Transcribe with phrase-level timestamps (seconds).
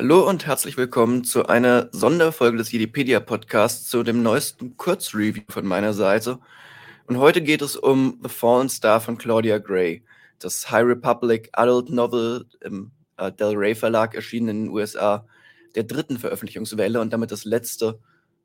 [0.00, 5.66] Hallo und herzlich willkommen zu einer Sonderfolge des Jedipedia Podcasts zu dem neuesten Kurzreview von
[5.66, 6.38] meiner Seite.
[7.08, 10.04] Und heute geht es um The Fallen Star von Claudia Gray,
[10.38, 15.26] das High Republic Adult Novel im äh, Del Rey Verlag erschienen in den USA,
[15.74, 17.98] der dritten Veröffentlichungswelle und damit das letzte,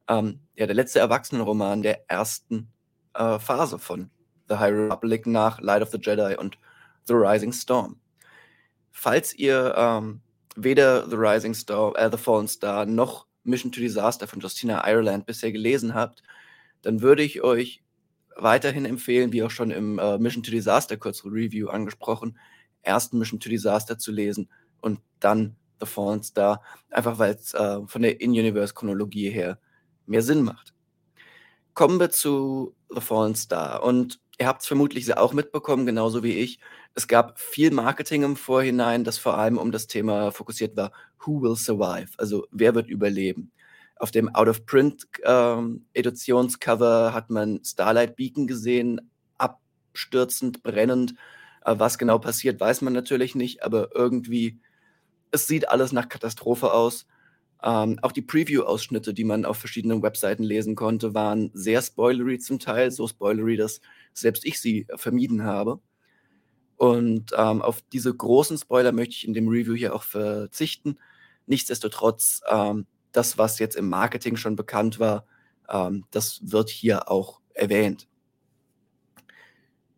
[0.07, 2.73] ähm, ja, der letzte Erwachsenenroman der ersten
[3.13, 4.09] äh, Phase von
[4.49, 6.57] The High Republic nach Light of the Jedi und
[7.05, 7.97] The Rising Storm.
[8.89, 10.22] Falls ihr ähm,
[10.55, 15.25] weder The Rising Star, äh, The Fallen Star noch Mission to Disaster von Justina Ireland
[15.25, 16.23] bisher gelesen habt,
[16.81, 17.83] dann würde ich euch
[18.35, 22.39] weiterhin empfehlen, wie auch schon im äh, Mission to Disaster kurze Review angesprochen,
[22.81, 24.49] ersten Mission to Disaster zu lesen
[24.81, 29.59] und dann The Fallen Star, einfach weil es äh, von der In-Universe-Chronologie her
[30.05, 30.73] mehr Sinn macht.
[31.73, 36.33] Kommen wir zu The Fallen Star und ihr habt es vermutlich auch mitbekommen, genauso wie
[36.33, 36.59] ich.
[36.95, 40.91] Es gab viel Marketing im Vorhinein, das vor allem um das Thema fokussiert war,
[41.25, 42.09] who will survive?
[42.17, 43.51] Also wer wird überleben?
[43.95, 51.13] Auf dem Out-of-Print-Editionscover ähm, hat man Starlight Beacon gesehen, abstürzend, brennend.
[51.65, 54.59] Äh, was genau passiert, weiß man natürlich nicht, aber irgendwie,
[55.31, 57.07] es sieht alles nach Katastrophe aus.
[57.63, 62.59] Ähm, auch die Preview-Ausschnitte, die man auf verschiedenen Webseiten lesen konnte, waren sehr spoilery zum
[62.59, 63.79] Teil, so spoilery, dass
[64.13, 65.79] selbst ich sie vermieden habe.
[66.75, 70.97] Und ähm, auf diese großen Spoiler möchte ich in dem Review hier auch verzichten.
[71.45, 75.25] Nichtsdestotrotz, ähm, das, was jetzt im Marketing schon bekannt war,
[75.69, 78.07] ähm, das wird hier auch erwähnt.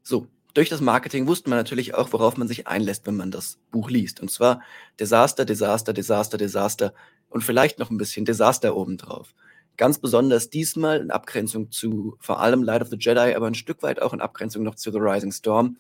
[0.03, 3.57] So, durch das Marketing wusste man natürlich auch, worauf man sich einlässt, wenn man das
[3.71, 4.21] Buch liest.
[4.21, 4.61] Und zwar
[4.99, 6.93] Desaster, Desaster, Desaster, Desaster
[7.29, 9.33] und vielleicht noch ein bisschen Desaster obendrauf.
[9.77, 13.83] Ganz besonders diesmal in Abgrenzung zu vor allem Light of the Jedi, aber ein Stück
[13.83, 15.77] weit auch in Abgrenzung noch zu The Rising Storm.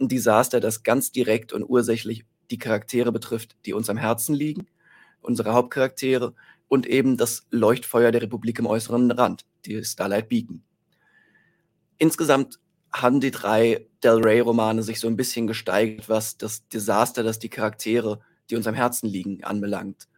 [0.00, 4.66] Ein Desaster, das ganz direkt und ursächlich die Charaktere betrifft, die uns am Herzen liegen,
[5.20, 6.34] unsere Hauptcharaktere
[6.68, 10.62] und eben das Leuchtfeuer der Republik im äußeren Rand, die Starlight Beacon.
[11.98, 12.60] Insgesamt
[12.92, 17.48] haben die drei Del Rey-Romane sich so ein bisschen gesteigert, was das Desaster, das die
[17.48, 18.20] Charaktere,
[18.50, 20.08] die uns am Herzen liegen, anbelangt.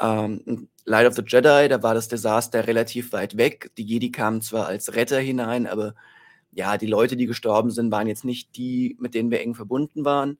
[0.00, 3.70] Ähm, Light of the Jedi, da war das Desaster relativ weit weg.
[3.76, 5.94] Die Jedi kamen zwar als Retter hinein, aber
[6.52, 10.04] ja, die Leute, die gestorben sind, waren jetzt nicht die, mit denen wir eng verbunden
[10.04, 10.38] waren.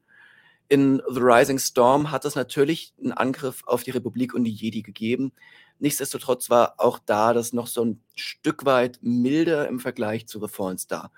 [0.68, 4.82] In The Rising Storm hat es natürlich einen Angriff auf die Republik und die Jedi
[4.82, 5.32] gegeben.
[5.78, 10.48] Nichtsdestotrotz war auch da das noch so ein Stück weit milder im Vergleich zu The
[10.48, 11.10] Fallen Star.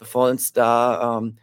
[0.00, 1.38] The Fallen Star ähm,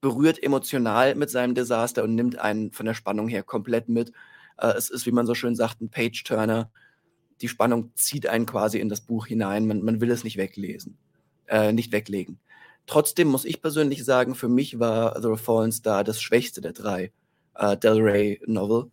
[0.00, 4.12] berührt emotional mit seinem Desaster und nimmt einen von der Spannung her komplett mit.
[4.60, 6.70] Äh, es ist, wie man so schön sagt, ein Page-Turner.
[7.40, 9.66] Die Spannung zieht einen quasi in das Buch hinein.
[9.66, 10.98] Man, man will es nicht weglesen,
[11.48, 12.38] äh, nicht weglegen.
[12.86, 17.12] Trotzdem muss ich persönlich sagen, für mich war The Fallen Star das schwächste der drei
[17.54, 18.90] äh, Del Rey Novel.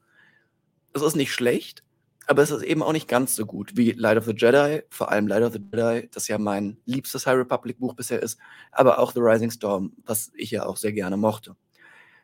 [0.94, 1.84] Es ist nicht schlecht,
[2.28, 5.12] aber es ist eben auch nicht ganz so gut wie Light of the Jedi, vor
[5.12, 8.38] allem Light of the Jedi, das ja mein liebstes High Republic Buch bisher ist,
[8.72, 11.56] aber auch The Rising Storm, was ich ja auch sehr gerne mochte.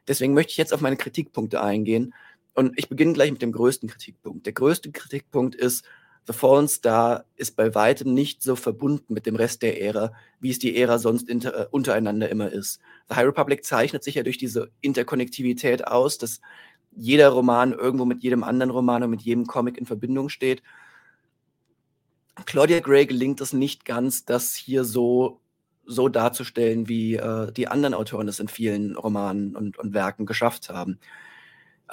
[0.08, 2.14] Deswegen möchte ich jetzt auf meine Kritikpunkte eingehen
[2.54, 4.46] und ich beginne gleich mit dem größten Kritikpunkt.
[4.46, 5.86] Der größte Kritikpunkt ist,
[6.26, 10.52] The Fallen Star ist bei weitem nicht so verbunden mit dem Rest der Ära, wie
[10.52, 12.80] es die Ära sonst inter, äh, untereinander immer ist.
[13.10, 16.40] The High Republic zeichnet sich ja durch diese Interkonnektivität aus, dass
[16.96, 20.64] jeder Roman irgendwo mit jedem anderen Roman und mit jedem Comic in Verbindung steht.
[22.46, 25.42] Claudia Gray gelingt es nicht ganz, das hier so,
[25.86, 30.70] so darzustellen, wie äh, die anderen Autoren es in vielen Romanen und, und Werken geschafft
[30.70, 31.00] haben.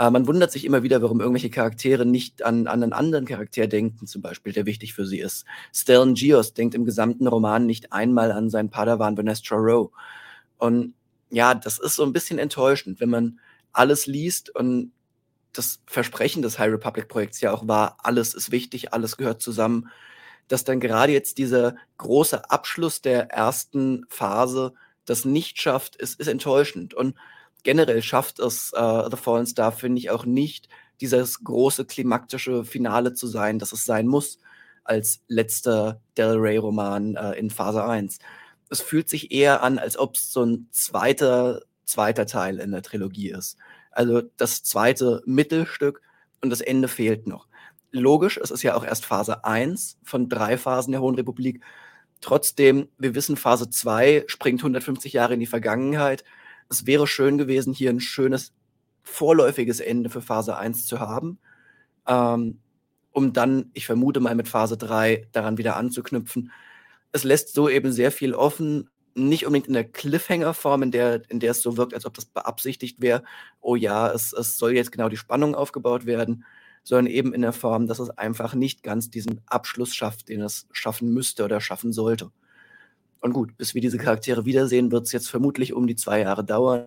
[0.00, 3.66] Äh, man wundert sich immer wieder, warum irgendwelche Charaktere nicht an, an einen anderen Charakter
[3.66, 5.44] denken, zum Beispiel, der wichtig für sie ist.
[5.74, 9.90] Stellan Gios denkt im gesamten Roman nicht einmal an seinen Padawan Vanestra Rowe.
[10.56, 10.94] Und
[11.28, 13.40] ja, das ist so ein bisschen enttäuschend, wenn man
[13.74, 14.92] alles liest und
[15.52, 19.90] das Versprechen des High Republic Projekts ja auch war, alles ist wichtig, alles gehört zusammen,
[20.48, 24.72] dass dann gerade jetzt dieser große Abschluss der ersten Phase
[25.04, 26.94] das nicht schafft, ist, ist enttäuschend.
[26.94, 27.16] Und
[27.62, 30.68] generell schafft es äh, The Fallen Star, finde ich, auch nicht,
[31.00, 34.38] dieses große klimaktische Finale zu sein, das es sein muss,
[34.84, 38.18] als letzter Del Rey-Roman äh, in Phase 1.
[38.68, 42.82] Es fühlt sich eher an, als ob es so ein zweiter, zweiter Teil in der
[42.82, 43.56] Trilogie ist.
[43.90, 46.02] Also das zweite Mittelstück
[46.40, 47.48] und das Ende fehlt noch.
[47.92, 51.62] Logisch, es ist ja auch erst Phase 1 von drei Phasen der Hohen Republik.
[52.20, 56.24] Trotzdem, wir wissen, Phase 2 springt 150 Jahre in die Vergangenheit
[56.70, 58.52] es wäre schön gewesen, hier ein schönes
[59.02, 61.38] vorläufiges Ende für Phase 1 zu haben,
[62.06, 62.60] ähm,
[63.12, 66.52] um dann, ich vermute mal, mit Phase 3 daran wieder anzuknüpfen.
[67.12, 71.40] Es lässt so eben sehr viel offen, nicht unbedingt in der Cliffhanger-Form, in der, in
[71.40, 73.24] der es so wirkt, als ob das beabsichtigt wäre,
[73.60, 76.44] oh ja, es, es soll jetzt genau die Spannung aufgebaut werden,
[76.84, 80.68] sondern eben in der Form, dass es einfach nicht ganz diesen Abschluss schafft, den es
[80.70, 82.30] schaffen müsste oder schaffen sollte.
[83.20, 86.44] Und gut, bis wir diese Charaktere wiedersehen, wird es jetzt vermutlich um die zwei Jahre
[86.44, 86.86] dauern.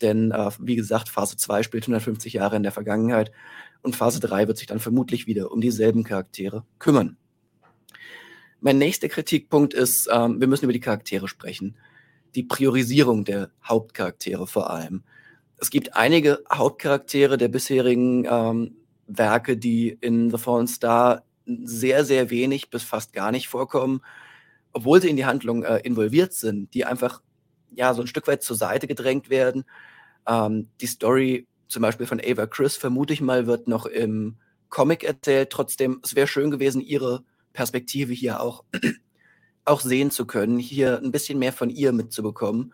[0.00, 3.32] Denn, äh, wie gesagt, Phase 2 spielt 150 Jahre in der Vergangenheit
[3.82, 7.16] und Phase 3 wird sich dann vermutlich wieder um dieselben Charaktere kümmern.
[8.60, 11.76] Mein nächster Kritikpunkt ist, ähm, wir müssen über die Charaktere sprechen.
[12.34, 15.04] Die Priorisierung der Hauptcharaktere vor allem.
[15.58, 18.76] Es gibt einige Hauptcharaktere der bisherigen ähm,
[19.06, 24.02] Werke, die in The Fallen Star sehr, sehr wenig bis fast gar nicht vorkommen,
[24.78, 27.20] obwohl sie in die Handlung äh, involviert sind, die einfach
[27.74, 29.64] ja so ein Stück weit zur Seite gedrängt werden.
[30.24, 34.36] Ähm, die Story zum Beispiel von Ava Chris, vermute ich mal, wird noch im
[34.68, 35.50] Comic erzählt.
[35.50, 38.62] Trotzdem, es wäre schön gewesen, ihre Perspektive hier auch,
[39.64, 42.72] auch sehen zu können, hier ein bisschen mehr von ihr mitzubekommen.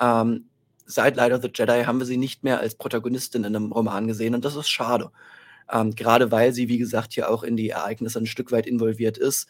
[0.00, 0.46] Ähm,
[0.86, 4.06] seit Light of the Jedi haben wir sie nicht mehr als Protagonistin in einem Roman
[4.06, 5.10] gesehen und das ist schade.
[5.70, 9.18] Ähm, gerade weil sie, wie gesagt, hier auch in die Ereignisse ein Stück weit involviert
[9.18, 9.46] ist.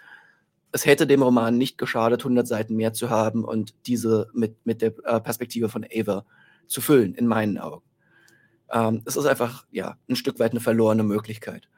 [0.74, 4.82] Es hätte dem Roman nicht geschadet, 100 Seiten mehr zu haben und diese mit, mit
[4.82, 6.24] der äh, Perspektive von Ava
[6.66, 7.84] zu füllen, in meinen Augen.
[8.72, 11.68] Ähm, es ist einfach ja, ein Stück weit eine verlorene Möglichkeit.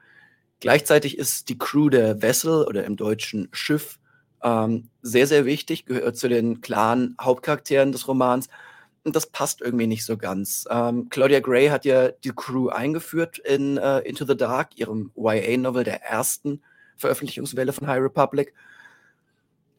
[0.59, 3.99] Gleichzeitig ist die Crew der Vessel oder im deutschen Schiff
[4.43, 8.49] ähm, sehr, sehr wichtig, gehört zu den klaren Hauptcharakteren des Romans.
[9.03, 10.65] Und das passt irgendwie nicht so ganz.
[10.71, 15.83] Ähm, Claudia Gray hat ja die Crew eingeführt in uh, Into the Dark, ihrem YA-Novel
[15.83, 16.61] der ersten
[16.97, 18.53] Veröffentlichungswelle von High Republic.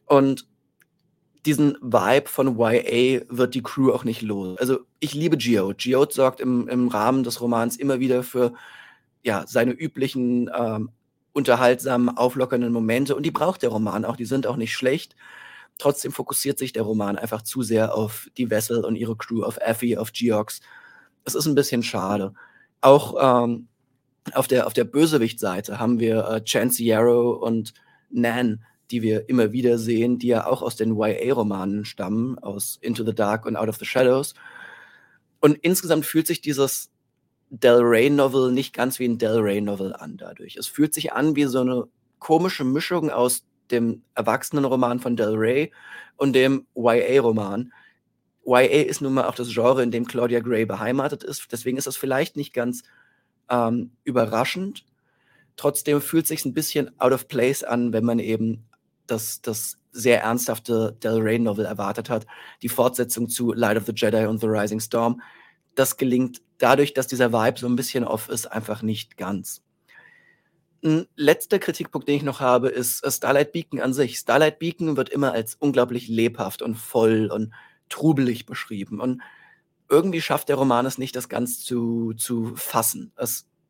[0.09, 0.47] Und
[1.45, 4.57] diesen Vibe von YA wird die Crew auch nicht los.
[4.59, 5.75] Also ich liebe Geode.
[5.75, 8.53] Geode sorgt im, im Rahmen des Romans immer wieder für
[9.23, 10.89] ja, seine üblichen ähm,
[11.31, 15.15] unterhaltsamen, auflockernden Momente und die braucht der Roman auch, die sind auch nicht schlecht.
[15.77, 19.57] Trotzdem fokussiert sich der Roman einfach zu sehr auf die Vessel und ihre Crew, auf
[19.61, 20.59] Effie, auf Geox.
[21.23, 22.33] Es ist ein bisschen schade.
[22.81, 23.67] Auch ähm,
[24.33, 27.73] auf der, auf der Bösewicht-Seite haben wir äh, Chance Yarrow und
[28.09, 33.05] Nan, die wir immer wieder sehen, die ja auch aus den YA-Romanen stammen, aus Into
[33.05, 34.33] the Dark und Out of the Shadows.
[35.39, 36.89] Und insgesamt fühlt sich dieses
[37.49, 40.55] Del Rey-Novel nicht ganz wie ein Del Rey-Novel an dadurch.
[40.55, 41.87] Es fühlt sich an wie so eine
[42.19, 45.71] komische Mischung aus dem Erwachsenenroman von Del Rey
[46.17, 47.71] und dem YA-Roman.
[48.45, 51.51] YA ist nun mal auch das Genre, in dem Claudia Gray beheimatet ist.
[51.51, 52.83] Deswegen ist das vielleicht nicht ganz
[53.49, 54.85] ähm, überraschend.
[55.55, 58.68] Trotzdem fühlt es sich ein bisschen out of place an, wenn man eben
[59.11, 62.25] das, das sehr ernsthafte Del Rey Novel erwartet hat.
[62.61, 65.21] Die Fortsetzung zu Light of the Jedi und The Rising Storm.
[65.75, 69.61] Das gelingt dadurch, dass dieser Vibe so ein bisschen off ist, einfach nicht ganz.
[70.83, 74.17] Ein letzter Kritikpunkt, den ich noch habe, ist äh, Starlight Beacon an sich.
[74.17, 77.51] Starlight Beacon wird immer als unglaublich lebhaft und voll und
[77.89, 79.01] trubelig beschrieben.
[79.01, 79.21] Und
[79.89, 83.11] irgendwie schafft der Roman es nicht, das ganz zu, zu fassen.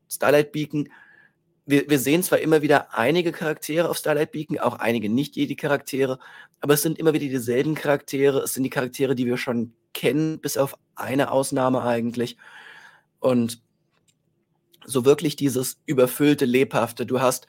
[0.10, 0.90] Starlight Beacon
[1.70, 5.56] wir, wir sehen zwar immer wieder einige Charaktere auf Starlight Beacon, auch einige nicht jede
[5.56, 6.18] Charaktere,
[6.62, 8.40] aber es sind immer wieder dieselben Charaktere.
[8.40, 12.38] Es sind die Charaktere, die wir schon kennen, bis auf eine Ausnahme eigentlich.
[13.20, 13.62] Und
[14.84, 17.06] so wirklich dieses überfüllte, lebhafte.
[17.06, 17.46] Du hast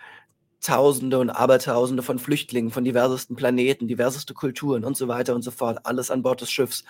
[0.61, 5.51] Tausende und Abertausende von Flüchtlingen von diversesten Planeten, diverseste Kulturen und so weiter und so
[5.51, 6.85] fort, alles an Bord des Schiffs.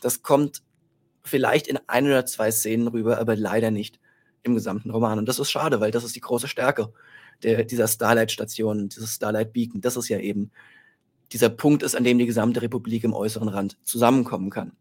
[0.00, 0.62] Das kommt
[1.22, 4.00] vielleicht in ein oder zwei Szenen rüber, aber leider nicht
[4.42, 5.18] im gesamten Roman.
[5.18, 6.92] Und das ist schade, weil das ist die große Stärke
[7.42, 9.80] der, dieser Starlight-Station, dieses Starlight Beacon.
[9.80, 10.50] Das ist ja eben
[11.32, 14.72] dieser Punkt ist, an dem die gesamte Republik im äußeren Rand zusammenkommen kann.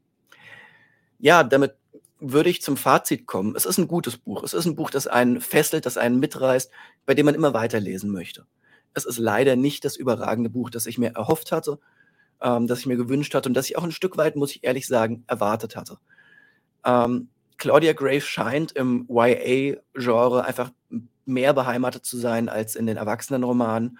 [1.19, 1.75] Ja, damit
[2.19, 3.55] würde ich zum Fazit kommen.
[3.55, 4.43] Es ist ein gutes Buch.
[4.43, 6.71] Es ist ein Buch, das einen fesselt, das einen mitreißt,
[7.05, 8.45] bei dem man immer weiterlesen möchte.
[8.93, 11.79] Es ist leider nicht das überragende Buch, das ich mir erhofft hatte,
[12.41, 14.63] ähm, das ich mir gewünscht hatte und das ich auch ein Stück weit, muss ich
[14.63, 15.99] ehrlich sagen, erwartet hatte.
[16.85, 20.71] Ähm, Claudia Gray scheint im YA-Genre einfach
[21.25, 23.99] mehr beheimatet zu sein als in den Erwachsenenromanen.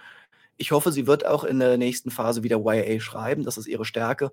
[0.58, 3.44] Ich hoffe, sie wird auch in der nächsten Phase wieder YA schreiben.
[3.44, 4.32] Das ist ihre Stärke.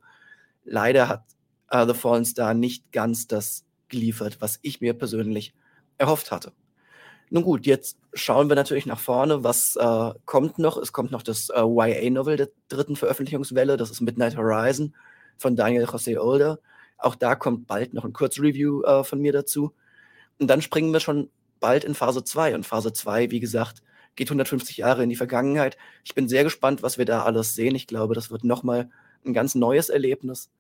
[0.65, 1.25] Leider hat
[1.73, 5.55] uh, The Fallen Star nicht ganz das geliefert, was ich mir persönlich
[5.99, 6.53] erhofft hatte.
[7.29, 9.43] Nun gut, jetzt schauen wir natürlich nach vorne.
[9.43, 10.77] Was äh, kommt noch?
[10.77, 13.77] Es kommt noch das äh, YA-Novel der dritten Veröffentlichungswelle.
[13.77, 14.95] Das ist Midnight Horizon
[15.37, 16.59] von Daniel José Older.
[16.99, 19.73] Auch da kommt bald noch ein Kurzreview äh, von mir dazu.
[20.39, 22.55] Und dann springen wir schon bald in Phase 2.
[22.55, 23.83] Und Phase 2, wie gesagt,
[24.17, 25.77] geht 150 Jahre in die Vergangenheit.
[26.05, 27.75] Ich bin sehr gespannt, was wir da alles sehen.
[27.75, 28.91] Ich glaube, das wird nochmal
[29.25, 30.51] ein ganz neues Erlebnis.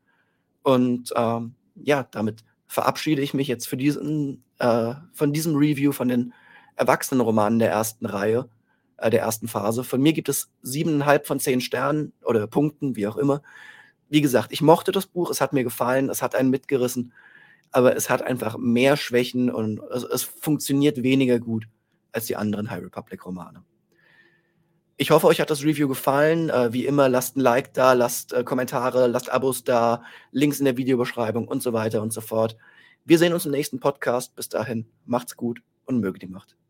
[0.62, 6.08] Und ähm, ja, damit verabschiede ich mich jetzt für diesen, äh, von diesem Review von
[6.08, 6.34] den
[6.74, 8.48] Erwachsenenromanen der ersten Reihe,
[8.98, 9.84] äh, der ersten Phase.
[9.84, 13.42] Von mir gibt es siebeneinhalb von zehn Sternen oder Punkten, wie auch immer
[14.08, 17.12] wie gesagt, ich mochte das Buch, es hat mir gefallen, es hat einen mitgerissen,
[17.72, 21.66] aber es hat einfach mehr Schwächen und es, es funktioniert weniger gut
[22.12, 23.62] als die anderen High Republic-Romane.
[24.98, 26.48] Ich hoffe, euch hat das Review gefallen.
[26.48, 30.64] Äh, wie immer, lasst ein Like da, lasst äh, Kommentare, lasst Abos da, Links in
[30.64, 32.56] der Videobeschreibung und so weiter und so fort.
[33.04, 34.34] Wir sehen uns im nächsten Podcast.
[34.34, 36.56] Bis dahin, macht's gut und möge die Macht.